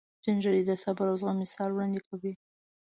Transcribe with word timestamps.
سپین 0.17 0.37
ږیری 0.43 0.63
د 0.65 0.71
صبر 0.83 1.05
او 1.11 1.17
زغم 1.21 1.37
مثال 1.43 1.69
وړاندې 1.71 2.01
کوي 2.07 2.33